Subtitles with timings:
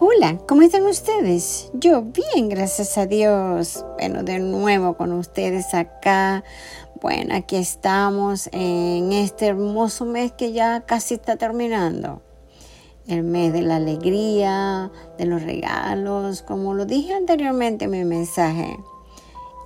[0.00, 1.72] Hola, ¿cómo están ustedes?
[1.72, 3.84] Yo bien, gracias a Dios.
[3.98, 6.44] Bueno, de nuevo con ustedes acá.
[7.02, 12.22] Bueno, aquí estamos en este hermoso mes que ya casi está terminando.
[13.08, 18.78] El mes de la alegría, de los regalos, como lo dije anteriormente en mi mensaje.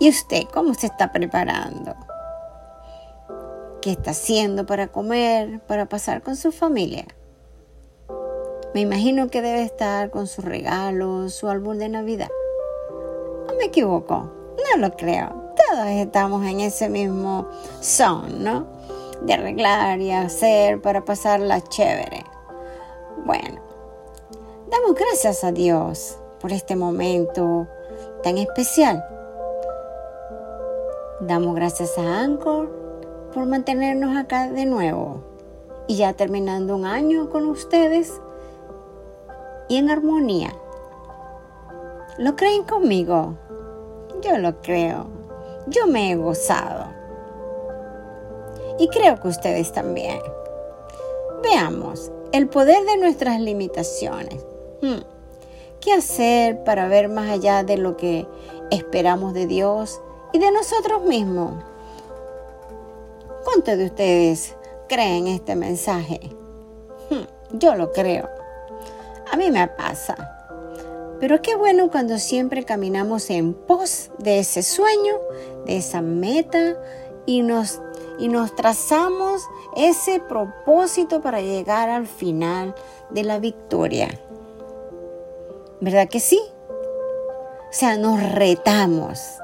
[0.01, 1.95] ¿Y usted cómo se está preparando?
[3.83, 7.05] ¿Qué está haciendo para comer, para pasar con su familia?
[8.75, 12.31] Me imagino que debe estar con sus regalos, su álbum de Navidad.
[13.47, 14.31] ¿No me equivoco?
[14.57, 15.29] No lo creo.
[15.55, 17.49] Todos estamos en ese mismo
[17.81, 18.67] son, ¿no?
[19.23, 22.25] De arreglar y hacer para pasarla chévere.
[23.27, 23.61] Bueno,
[24.71, 27.69] damos gracias a Dios por este momento
[28.23, 29.05] tan especial.
[31.21, 32.71] Damos gracias a Anchor
[33.35, 35.23] por mantenernos acá de nuevo.
[35.87, 38.21] Y ya terminando un año con ustedes,
[39.77, 40.55] en armonía.
[42.19, 43.35] ¿Lo creen conmigo?
[44.23, 45.07] Yo lo creo.
[45.67, 46.87] Yo me he gozado.
[48.79, 50.21] Y creo que ustedes también.
[51.43, 54.45] Veamos el poder de nuestras limitaciones.
[54.81, 55.01] Hmm.
[55.81, 58.27] ¿Qué hacer para ver más allá de lo que
[58.71, 60.01] esperamos de Dios
[60.33, 61.63] y de nosotros mismos?
[63.45, 64.57] ¿Cuántos de ustedes
[64.89, 66.21] creen este mensaje?
[67.11, 67.59] Hmm.
[67.59, 68.42] Yo lo creo.
[69.33, 70.15] A mí me pasa.
[71.19, 75.15] Pero qué bueno cuando siempre caminamos en pos de ese sueño,
[75.65, 76.77] de esa meta
[77.25, 77.81] y nos,
[78.19, 79.43] y nos trazamos
[79.75, 82.75] ese propósito para llegar al final
[83.09, 84.09] de la victoria.
[85.81, 86.41] ¿Verdad que sí?
[86.69, 89.39] O sea, nos retamos.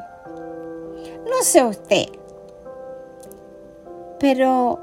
[1.24, 2.08] No sé usted,
[4.20, 4.80] pero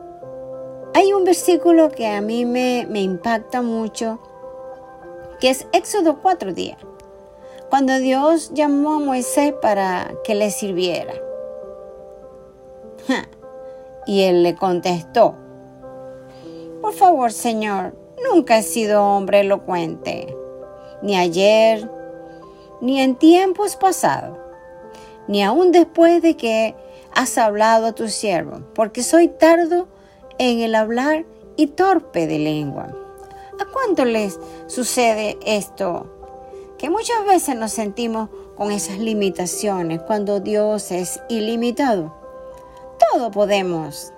[0.95, 4.19] hay un versículo que a mí me, me impacta mucho
[5.39, 6.77] que es Éxodo 4.10,
[7.69, 11.13] cuando Dios llamó a Moisés para que le sirviera.
[14.07, 15.35] Y él le contestó,
[16.81, 17.95] por favor Señor,
[18.31, 20.35] nunca he sido hombre elocuente,
[21.01, 21.89] ni ayer,
[22.81, 24.37] ni en tiempos pasados,
[25.27, 26.75] ni aún después de que
[27.13, 29.87] has hablado a tu siervo, porque soy tardo
[30.37, 33.04] en el hablar y torpe de lengua.
[33.59, 36.07] ¿A cuánto les sucede esto?
[36.77, 42.13] Que muchas veces nos sentimos con esas limitaciones cuando Dios es ilimitado.
[43.11, 44.11] Todo podemos.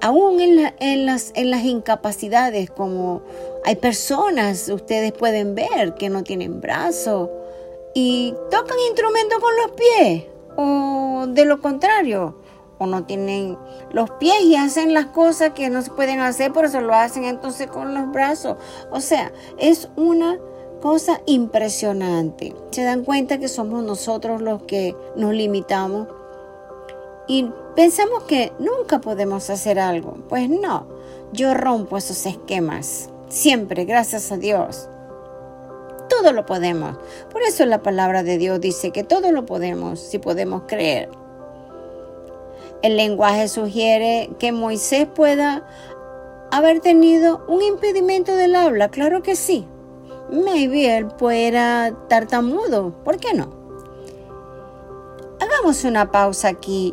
[0.00, 3.22] Aún en, las, en las incapacidades, como
[3.64, 7.30] hay personas, ustedes pueden ver que no tienen brazos
[7.94, 10.24] y tocan instrumentos con los pies,
[10.56, 12.41] o de lo contrario,
[12.86, 13.58] no tienen
[13.90, 17.24] los pies y hacen las cosas que no se pueden hacer, por eso lo hacen
[17.24, 18.56] entonces con los brazos.
[18.90, 20.38] O sea, es una
[20.80, 22.54] cosa impresionante.
[22.72, 26.08] Se dan cuenta que somos nosotros los que nos limitamos
[27.28, 30.16] y pensamos que nunca podemos hacer algo.
[30.28, 30.86] Pues no,
[31.32, 33.08] yo rompo esos esquemas.
[33.28, 34.88] Siempre, gracias a Dios.
[36.10, 36.98] Todo lo podemos.
[37.30, 41.08] Por eso la palabra de Dios dice que todo lo podemos si podemos creer.
[42.82, 45.64] El lenguaje sugiere que Moisés pueda
[46.50, 49.68] haber tenido un impedimento del habla, claro que sí.
[50.32, 53.50] Maybe él fuera tartamudo, ¿por qué no?
[55.40, 56.92] Hagamos una pausa aquí.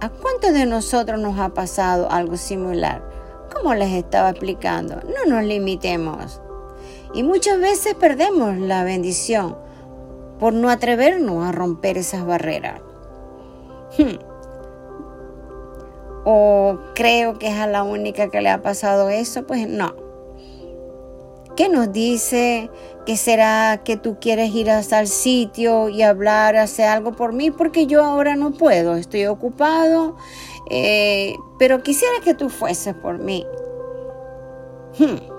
[0.00, 3.08] ¿A cuántos de nosotros nos ha pasado algo similar?
[3.54, 6.40] Como les estaba explicando, no nos limitemos.
[7.14, 9.56] Y muchas veces perdemos la bendición
[10.40, 12.80] por no atrevernos a romper esas barreras.
[13.96, 14.31] Hmm
[16.24, 19.94] o creo que es a la única que le ha pasado eso, pues no.
[21.56, 22.70] ¿Qué nos dice
[23.04, 27.50] que será que tú quieres ir hasta el sitio y hablar, hacer algo por mí?
[27.50, 30.16] Porque yo ahora no puedo, estoy ocupado,
[30.70, 33.44] eh, pero quisiera que tú fueses por mí.
[34.98, 35.32] Hmm.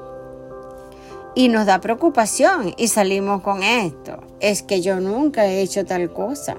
[1.35, 4.19] Y nos da preocupación y salimos con esto.
[4.39, 6.55] Es que yo nunca he hecho tal cosa.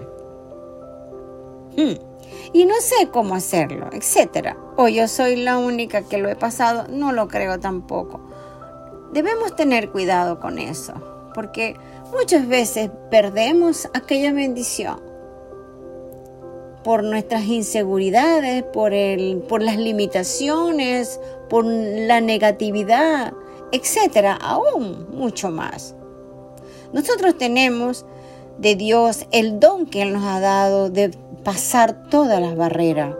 [1.76, 2.13] Hmm
[2.52, 4.56] y no sé cómo hacerlo, etc.
[4.76, 8.20] O yo soy la única que lo he pasado, no lo creo tampoco.
[9.12, 10.94] Debemos tener cuidado con eso,
[11.34, 11.76] porque
[12.12, 15.00] muchas veces perdemos aquella bendición
[16.82, 21.18] por nuestras inseguridades, por, el, por las limitaciones,
[21.48, 23.32] por la negatividad,
[23.72, 25.94] etcétera, aún mucho más.
[26.92, 28.04] Nosotros tenemos
[28.58, 31.10] de Dios el don que Él nos ha dado de
[31.44, 33.14] pasar todas las barreras.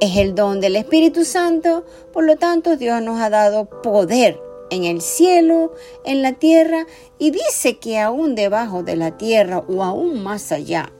[0.00, 4.84] Es el don del Espíritu Santo, por lo tanto Dios nos ha dado poder en
[4.84, 5.72] el cielo,
[6.04, 6.86] en la tierra
[7.18, 10.90] y dice que aún debajo de la tierra o aún más allá.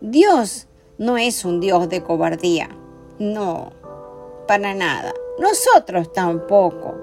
[0.00, 0.66] Dios
[0.98, 2.68] no es un Dios de cobardía,
[3.18, 3.72] no,
[4.46, 5.12] para nada.
[5.38, 6.94] Nosotros tampoco.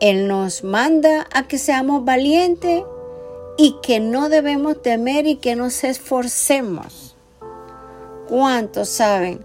[0.00, 2.84] Él nos manda a que seamos valientes
[3.56, 7.03] y que no debemos temer y que nos esforcemos.
[8.28, 9.44] ¿Cuántos saben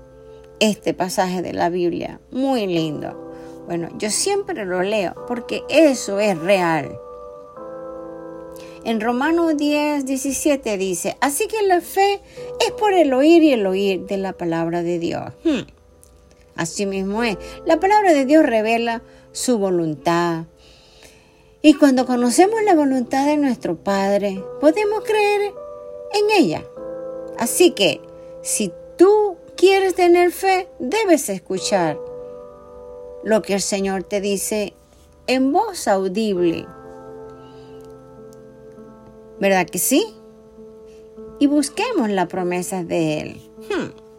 [0.60, 2.20] este pasaje de la Biblia?
[2.32, 3.30] Muy lindo.
[3.66, 6.98] Bueno, yo siempre lo leo porque eso es real.
[8.86, 12.22] En Romanos 10, 17 dice, así que la fe
[12.66, 15.34] es por el oír y el oír de la palabra de Dios.
[15.44, 15.68] Hmm.
[16.56, 17.38] Así mismo es.
[17.66, 20.46] La palabra de Dios revela su voluntad.
[21.62, 25.54] Y cuando conocemos la voluntad de nuestro Padre, podemos creer
[26.14, 26.64] en ella.
[27.38, 28.02] Así que,
[28.42, 31.98] si tú quieres tener fe, debes escuchar
[33.24, 34.74] lo que el Señor te dice
[35.28, 36.66] en voz audible.
[39.40, 40.06] ¿Verdad que sí?
[41.40, 43.42] Y busquemos las promesas de Él.
[43.70, 44.10] Hmm.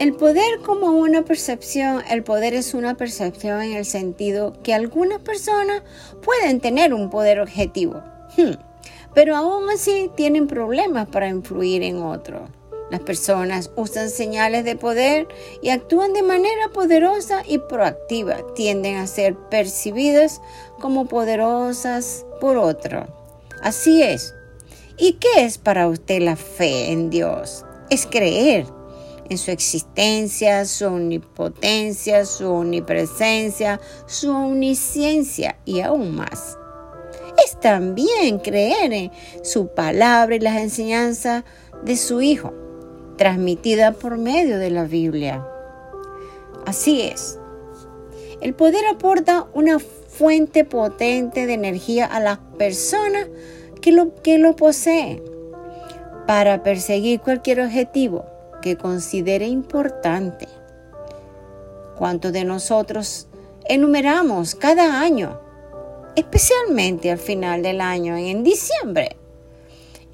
[0.00, 5.20] El poder como una percepción, el poder es una percepción en el sentido que algunas
[5.20, 5.82] personas
[6.22, 8.02] pueden tener un poder objetivo,
[8.36, 8.73] hmm.
[9.14, 12.42] Pero aún así tienen problemas para influir en otros.
[12.90, 15.26] Las personas usan señales de poder
[15.62, 18.36] y actúan de manera poderosa y proactiva.
[18.54, 20.40] Tienden a ser percibidas
[20.80, 23.06] como poderosas por otro.
[23.62, 24.34] Así es.
[24.98, 27.64] ¿Y qué es para usted la fe en Dios?
[27.90, 28.66] Es creer
[29.28, 36.58] en su existencia, su omnipotencia, su omnipresencia, su omnisciencia y aún más.
[37.42, 39.10] Es también creer en
[39.42, 41.44] su palabra y las enseñanzas
[41.84, 42.52] de su Hijo
[43.16, 45.46] transmitida por medio de la Biblia.
[46.66, 47.38] Así es.
[48.40, 53.28] El poder aporta una fuente potente de energía a las personas
[53.80, 55.22] que lo, que lo poseen
[56.26, 58.24] para perseguir cualquier objetivo
[58.62, 60.48] que considere importante.
[61.96, 63.28] ¿Cuántos de nosotros
[63.66, 65.40] enumeramos cada año,
[66.16, 69.16] especialmente al final del año, en diciembre?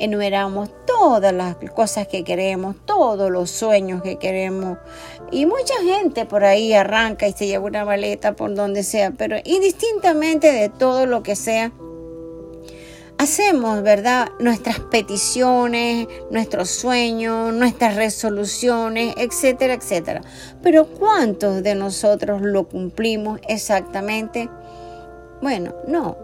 [0.00, 4.78] enumeramos todas las cosas que queremos, todos los sueños que queremos.
[5.30, 9.36] Y mucha gente por ahí arranca y se lleva una maleta por donde sea, pero
[9.44, 11.70] indistintamente de todo lo que sea,
[13.18, 14.30] hacemos, ¿verdad?
[14.40, 20.22] Nuestras peticiones, nuestros sueños, nuestras resoluciones, etcétera, etcétera.
[20.62, 24.48] Pero ¿cuántos de nosotros lo cumplimos exactamente?
[25.42, 26.16] Bueno, no,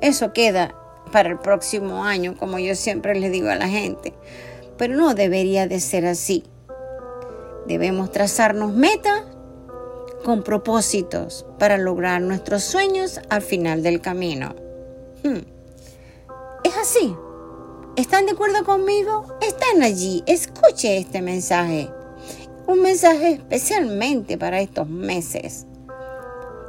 [0.00, 0.74] eso queda
[1.12, 4.14] para el próximo año, como yo siempre le digo a la gente.
[4.76, 6.44] Pero no debería de ser así.
[7.66, 9.22] Debemos trazarnos metas
[10.24, 14.54] con propósitos para lograr nuestros sueños al final del camino.
[15.22, 15.40] Hmm.
[16.64, 17.14] Es así.
[17.96, 19.26] ¿Están de acuerdo conmigo?
[19.40, 20.22] Están allí.
[20.26, 21.90] Escuche este mensaje.
[22.66, 25.66] Un mensaje especialmente para estos meses.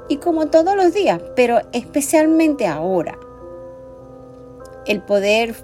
[0.09, 3.17] Y como todos los días, pero especialmente ahora
[4.85, 5.55] el poder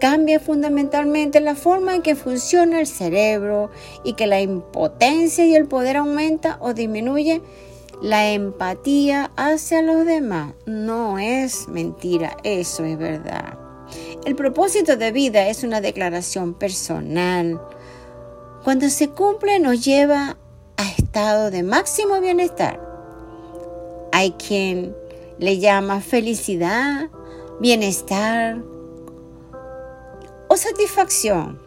[0.00, 3.70] cambia fundamentalmente la forma en que funciona el cerebro
[4.04, 7.42] y que la impotencia y el poder aumenta o disminuye
[8.02, 10.54] la empatía hacia los demás.
[10.66, 13.58] No es mentira, eso es verdad.
[14.24, 17.60] El propósito de vida es una declaración personal.
[18.62, 20.36] Cuando se cumple nos lleva
[20.76, 22.83] a estado de máximo bienestar.
[24.16, 24.94] Hay quien
[25.40, 27.10] le llama felicidad,
[27.58, 28.62] bienestar
[30.48, 31.60] o satisfacción.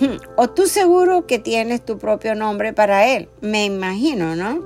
[0.36, 4.64] O tú seguro que tienes tu propio nombre para él, me imagino, ¿no?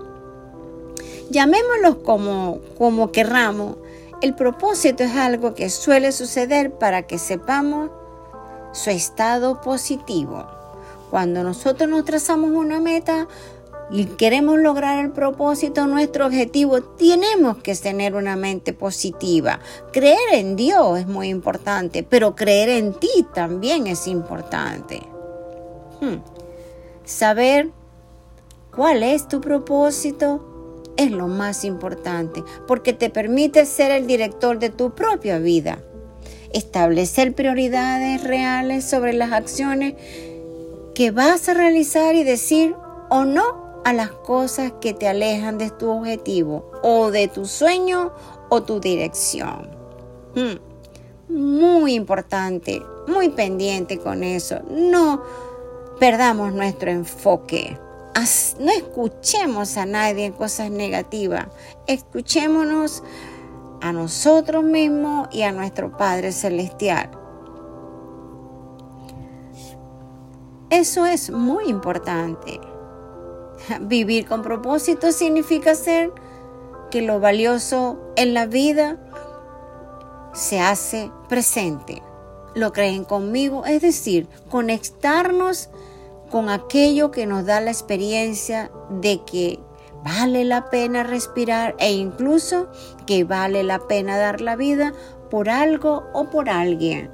[1.31, 3.79] Llamémoslo como, como querramos,
[4.21, 7.91] el propósito es algo que suele suceder para que sepamos
[8.73, 10.47] su estado positivo.
[11.11, 13.26] Cuando nosotros nos trazamos una meta,
[13.91, 19.61] y queremos lograr el propósito, nuestro objetivo, tenemos que tener una mente positiva.
[19.93, 25.03] Creer en Dios es muy importante, pero creer en ti también es importante.
[26.00, 26.17] Hmm.
[27.05, 27.71] Saber
[28.75, 34.71] cuál es tu propósito es lo más importante, porque te permite ser el director de
[34.71, 35.79] tu propia vida.
[36.53, 39.95] Establecer prioridades reales sobre las acciones
[40.95, 42.75] que vas a realizar y decir
[43.11, 48.12] o no a las cosas que te alejan de tu objetivo o de tu sueño
[48.49, 49.69] o tu dirección.
[50.35, 50.59] Hmm.
[51.29, 54.61] Muy importante, muy pendiente con eso.
[54.71, 55.23] No
[56.00, 57.79] perdamos nuestro enfoque.
[58.59, 61.47] no escuchemos a nadie en cosas negativas.
[61.87, 63.03] Escuchémonos
[63.81, 67.11] a nosotros mismos y a nuestro Padre Celestial.
[70.71, 72.61] Eso es muy importante.
[73.83, 76.12] Vivir con propósito significa ser
[76.90, 78.99] que lo valioso en la vida
[80.33, 82.02] se hace presente.
[82.54, 85.71] Lo creen conmigo, es decir, conectarnos
[86.30, 89.59] con aquello que nos da la experiencia de que
[90.04, 92.68] vale la pena respirar e incluso
[93.06, 94.92] que vale la pena dar la vida
[95.30, 97.11] por algo o por alguien.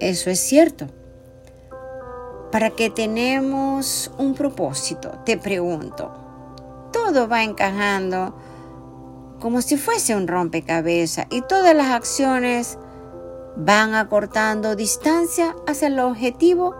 [0.00, 0.88] Eso es cierto.
[2.52, 5.10] ¿Para qué tenemos un propósito?
[5.24, 6.12] Te pregunto.
[6.92, 8.36] Todo va encajando
[9.40, 12.78] como si fuese un rompecabezas y todas las acciones
[13.56, 16.74] van acortando distancia hacia el objetivo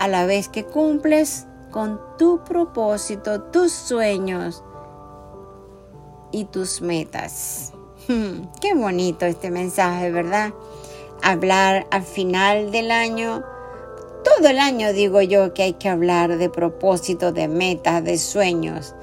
[0.00, 4.64] a la vez que cumples con tu propósito, tus sueños
[6.32, 7.72] y tus metas.
[8.08, 10.52] Hmm, qué bonito este mensaje, ¿verdad?
[11.22, 13.44] Hablar al final del año
[14.24, 18.94] todo el año digo yo que hay que hablar de propósito, de metas, de sueños.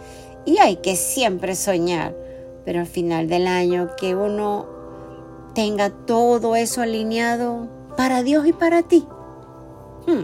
[0.45, 2.15] Y hay que siempre soñar.
[2.65, 4.67] Pero al final del año que uno
[5.53, 9.05] tenga todo eso alineado para Dios y para ti.
[10.07, 10.23] Hmm.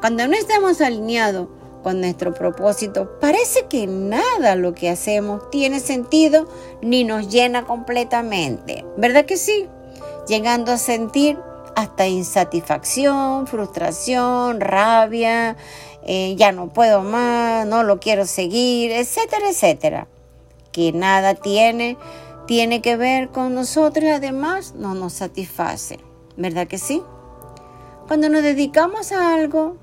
[0.00, 1.48] Cuando no estamos alineados
[1.82, 6.48] con nuestro propósito, parece que nada lo que hacemos tiene sentido
[6.80, 8.84] ni nos llena completamente.
[8.96, 9.68] ¿Verdad que sí?
[10.28, 11.38] Llegando a sentir
[11.76, 15.56] hasta insatisfacción, frustración, rabia,
[16.04, 20.08] eh, ya no puedo más, no lo quiero seguir, etcétera, etcétera.
[20.72, 21.96] Que nada tiene,
[22.46, 26.00] tiene que ver con nosotros y además no nos satisface.
[26.36, 27.02] ¿Verdad que sí?
[28.06, 29.76] Cuando nos dedicamos a algo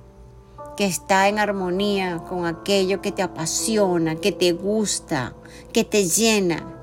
[0.75, 5.35] que está en armonía con aquello que te apasiona, que te gusta,
[5.73, 6.75] que te llena,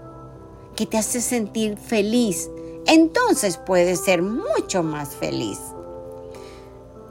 [0.76, 2.50] que te hace sentir feliz,
[2.86, 5.58] entonces puedes ser mucho más feliz.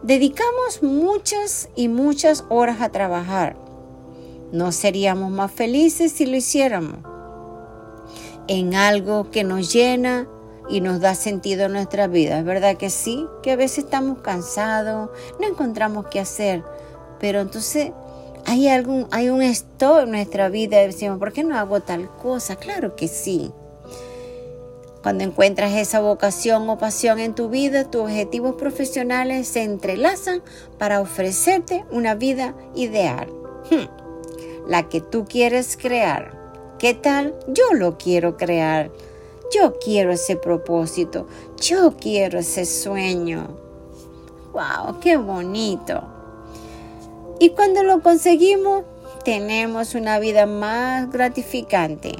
[0.03, 3.55] Dedicamos muchas y muchas horas a trabajar.
[4.51, 6.99] ¿No seríamos más felices si lo hiciéramos?
[8.47, 10.27] En algo que nos llena
[10.69, 12.39] y nos da sentido a nuestra vida.
[12.39, 13.25] ¿Es verdad que sí?
[13.41, 16.63] Que a veces estamos cansados, no encontramos qué hacer,
[17.19, 17.91] pero entonces
[18.45, 22.55] hay, algún, hay un stop en nuestra vida decimos, ¿por qué no hago tal cosa?
[22.55, 23.51] Claro que sí.
[25.05, 30.41] Cuando encuentras esa vocación o pasión en tu vida, tus objetivos profesionales se entrelazan
[30.79, 33.27] para ofrecerte una vida ideal.
[33.69, 33.85] Hmm.
[34.67, 36.35] La que tú quieres crear.
[36.79, 37.35] ¿Qué tal?
[37.47, 38.89] Yo lo quiero crear.
[39.53, 41.27] Yo quiero ese propósito.
[41.61, 43.49] Yo quiero ese sueño.
[44.53, 45.01] ¡Wow!
[45.01, 46.03] ¡Qué bonito!
[47.39, 48.85] Y cuando lo conseguimos,
[49.23, 52.13] tenemos una vida más gratificante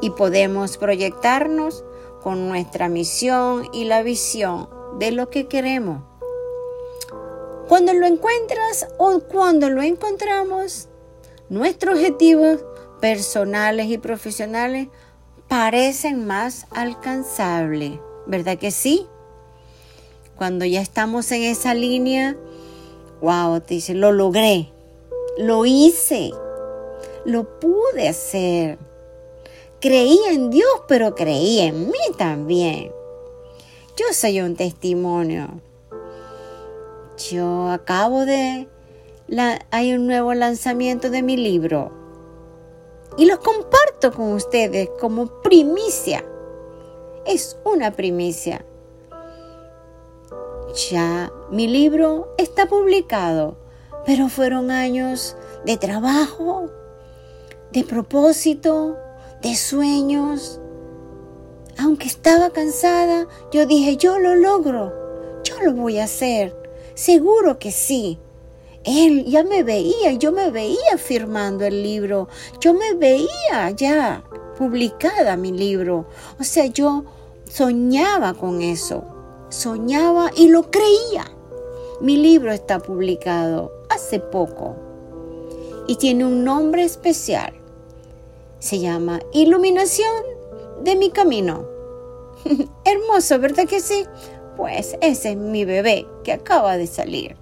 [0.00, 1.84] y podemos proyectarnos
[2.22, 6.02] con nuestra misión y la visión de lo que queremos.
[7.68, 10.88] Cuando lo encuentras o cuando lo encontramos,
[11.48, 12.64] nuestros objetivos
[13.00, 14.88] personales y profesionales
[15.48, 19.06] parecen más alcanzables, ¿verdad que sí?
[20.36, 22.36] Cuando ya estamos en esa línea,
[23.20, 24.72] wow, te dice, lo logré,
[25.38, 26.30] lo hice,
[27.24, 28.78] lo pude hacer
[29.82, 32.92] Creía en Dios, pero creía en mí también.
[33.96, 35.60] Yo soy un testimonio.
[37.32, 38.68] Yo acabo de...
[39.72, 41.90] hay un nuevo lanzamiento de mi libro.
[43.18, 46.24] Y lo comparto con ustedes como primicia.
[47.26, 48.64] Es una primicia.
[50.92, 53.56] Ya mi libro está publicado,
[54.06, 55.36] pero fueron años
[55.66, 56.70] de trabajo,
[57.72, 58.96] de propósito,
[59.42, 60.60] de sueños.
[61.78, 64.92] Aunque estaba cansada, yo dije, yo lo logro,
[65.42, 66.54] yo lo voy a hacer,
[66.94, 68.18] seguro que sí.
[68.84, 72.28] Él ya me veía, yo me veía firmando el libro,
[72.60, 74.24] yo me veía ya
[74.58, 76.06] publicada mi libro.
[76.38, 77.04] O sea, yo
[77.48, 79.04] soñaba con eso,
[79.50, 81.24] soñaba y lo creía.
[82.00, 84.76] Mi libro está publicado hace poco
[85.86, 87.61] y tiene un nombre especial
[88.62, 90.22] se llama Iluminación
[90.84, 91.66] de mi camino.
[92.84, 94.04] Hermoso, ¿verdad que sí?
[94.56, 97.36] Pues ese es mi bebé que acaba de salir.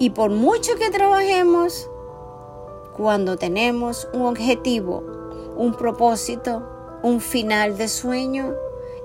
[0.00, 1.88] Y por mucho que trabajemos,
[2.96, 5.04] cuando tenemos un objetivo,
[5.56, 6.68] un propósito,
[7.04, 8.56] un final de sueño,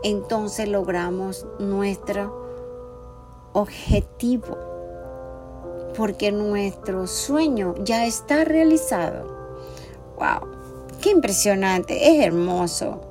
[0.01, 2.41] entonces logramos nuestro
[3.53, 4.57] objetivo.
[5.95, 9.32] porque nuestro sueño ya está realizado.
[10.17, 10.49] ¡Wow!
[11.01, 12.09] ¡Qué impresionante!
[12.09, 13.01] Es hermoso.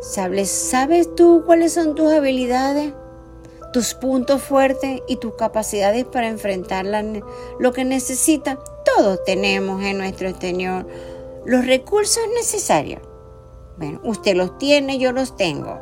[0.00, 2.92] ¿Sabes, ¿Sabes tú cuáles son tus habilidades?
[3.72, 6.86] tus puntos fuertes y tus capacidades para enfrentar
[7.58, 8.58] lo que necesitas.
[8.84, 10.86] Todos tenemos en nuestro exterior
[11.44, 13.00] los recursos necesarios.
[13.78, 15.78] Bueno, usted los tiene, yo los tengo.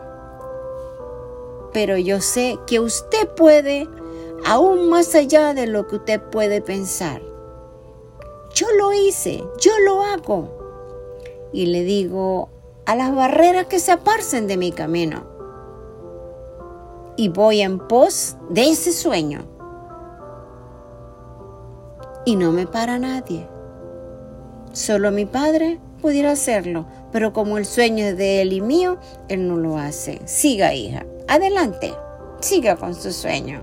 [1.73, 3.89] Pero yo sé que usted puede
[4.47, 7.21] aún más allá de lo que usted puede pensar.
[8.55, 10.49] Yo lo hice, yo lo hago.
[11.53, 12.49] Y le digo
[12.87, 15.25] a las barreras que se aparcen de mi camino.
[17.17, 19.41] Y voy en pos de ese sueño.
[22.25, 23.49] Y no me para nadie.
[24.73, 29.47] Solo mi padre pudiera hacerlo, pero como el sueño es de él y mío, él
[29.49, 30.21] no lo hace.
[30.27, 31.05] Siga, hija.
[31.29, 31.93] Adelante.
[32.41, 33.61] Siga con su sueño.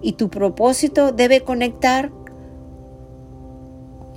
[0.00, 2.10] Y tu propósito debe conectar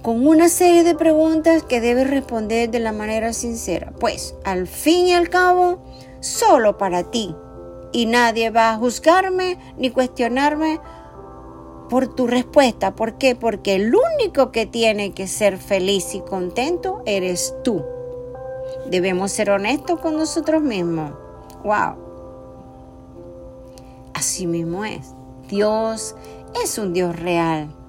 [0.05, 3.91] con una serie de preguntas que debes responder de la manera sincera.
[3.99, 5.79] Pues, al fin y al cabo,
[6.19, 7.35] solo para ti.
[7.91, 10.79] Y nadie va a juzgarme ni cuestionarme
[11.89, 12.95] por tu respuesta.
[12.95, 13.35] ¿Por qué?
[13.35, 17.83] Porque el único que tiene que ser feliz y contento eres tú.
[18.91, 21.13] Debemos ser honestos con nosotros mismos.
[21.63, 21.95] ¡Wow!
[24.13, 25.15] Así mismo es.
[25.49, 26.15] Dios
[26.63, 27.84] es un Dios real.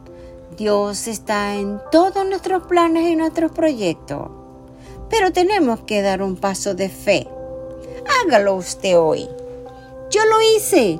[0.57, 4.31] Dios está en todos nuestros planes y nuestros proyectos.
[5.11, 7.29] Pero tenemos que dar un paso de fe.
[8.25, 9.29] Hágalo usted hoy.
[10.11, 10.99] Yo lo hice.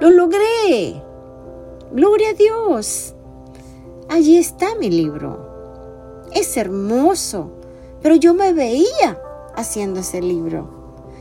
[0.00, 1.00] Lo logré.
[1.92, 3.14] Gloria a Dios.
[4.08, 6.24] Allí está mi libro.
[6.32, 7.52] Es hermoso.
[8.02, 9.20] Pero yo me veía
[9.54, 10.68] haciendo ese libro.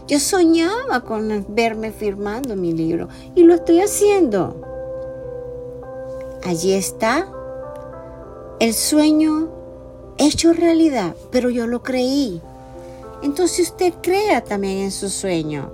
[0.07, 4.55] Yo soñaba con verme firmando mi libro y lo estoy haciendo.
[6.43, 7.29] Allí está
[8.63, 9.50] el sueño
[10.17, 12.41] hecho realidad, pero yo lo creí.
[13.22, 15.69] Entonces usted crea también en su sueño.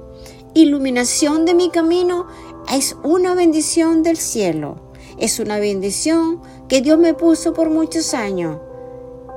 [0.56, 2.26] Iluminación de mi camino
[2.74, 4.78] es una bendición del cielo.
[5.20, 8.58] Es una bendición que Dios me puso por muchos años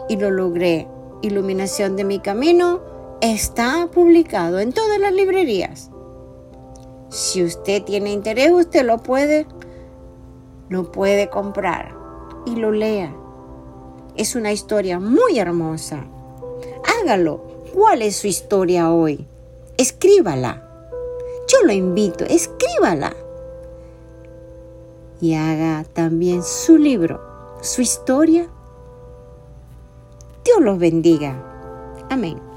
[0.08, 0.88] y lo logré.
[1.20, 2.80] Iluminación de mi camino
[3.20, 5.90] está publicado en todas las librerías.
[7.10, 9.46] Si usted tiene interés, usted lo puede,
[10.70, 11.94] lo puede comprar
[12.46, 13.14] y lo lea.
[14.16, 16.04] Es una historia muy hermosa.
[17.00, 17.52] Hágalo.
[17.72, 19.26] ¿Cuál es su historia hoy?
[19.78, 20.62] Escríbala.
[21.48, 23.14] Yo lo invito, escríbala.
[25.20, 27.20] Y haga también su libro,
[27.62, 28.48] su historia.
[30.44, 31.34] Dios los bendiga.
[32.10, 32.51] Amén.